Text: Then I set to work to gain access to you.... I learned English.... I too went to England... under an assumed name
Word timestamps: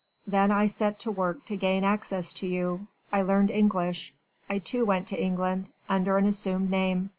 Then 0.25 0.49
I 0.49 0.65
set 0.65 0.97
to 1.01 1.11
work 1.11 1.45
to 1.45 1.55
gain 1.55 1.83
access 1.83 2.33
to 2.33 2.47
you.... 2.47 2.87
I 3.13 3.21
learned 3.21 3.51
English.... 3.51 4.11
I 4.49 4.57
too 4.57 4.83
went 4.83 5.07
to 5.09 5.23
England... 5.23 5.69
under 5.87 6.17
an 6.17 6.25
assumed 6.25 6.71
name 6.71 7.09